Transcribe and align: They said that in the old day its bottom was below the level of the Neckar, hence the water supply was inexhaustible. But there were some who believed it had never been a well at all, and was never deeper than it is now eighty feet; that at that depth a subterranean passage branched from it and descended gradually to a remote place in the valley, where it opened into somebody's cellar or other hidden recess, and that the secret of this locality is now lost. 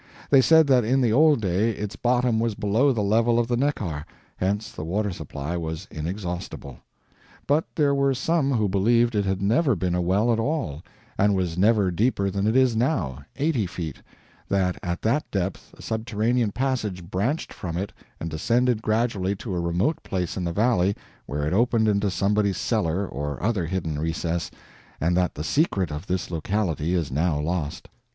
They 0.31 0.41
said 0.41 0.65
that 0.65 0.83
in 0.83 0.99
the 1.01 1.13
old 1.13 1.41
day 1.41 1.69
its 1.69 1.95
bottom 1.95 2.39
was 2.39 2.55
below 2.55 2.91
the 2.91 3.03
level 3.03 3.37
of 3.37 3.47
the 3.47 3.55
Neckar, 3.55 4.03
hence 4.37 4.71
the 4.71 4.83
water 4.83 5.11
supply 5.11 5.55
was 5.55 5.87
inexhaustible. 5.91 6.79
But 7.45 7.65
there 7.75 7.93
were 7.93 8.15
some 8.15 8.49
who 8.53 8.67
believed 8.67 9.13
it 9.13 9.25
had 9.25 9.43
never 9.43 9.75
been 9.75 9.93
a 9.93 10.01
well 10.01 10.33
at 10.33 10.39
all, 10.39 10.81
and 11.19 11.35
was 11.35 11.55
never 11.55 11.91
deeper 11.91 12.31
than 12.31 12.47
it 12.47 12.55
is 12.55 12.75
now 12.75 13.23
eighty 13.35 13.67
feet; 13.67 14.01
that 14.49 14.75
at 14.81 15.03
that 15.03 15.29
depth 15.29 15.71
a 15.77 15.83
subterranean 15.83 16.51
passage 16.51 17.03
branched 17.05 17.53
from 17.53 17.77
it 17.77 17.93
and 18.19 18.31
descended 18.31 18.81
gradually 18.81 19.35
to 19.35 19.53
a 19.53 19.59
remote 19.59 20.01
place 20.01 20.35
in 20.35 20.43
the 20.45 20.51
valley, 20.51 20.95
where 21.27 21.45
it 21.45 21.53
opened 21.53 21.87
into 21.87 22.09
somebody's 22.09 22.57
cellar 22.57 23.05
or 23.07 23.37
other 23.43 23.67
hidden 23.67 23.99
recess, 23.99 24.49
and 24.99 25.15
that 25.15 25.35
the 25.35 25.43
secret 25.43 25.91
of 25.91 26.07
this 26.07 26.31
locality 26.31 26.95
is 26.95 27.11
now 27.11 27.39
lost. 27.39 27.87